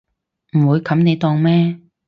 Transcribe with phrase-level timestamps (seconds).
[0.57, 1.79] 唔會冚你檔咩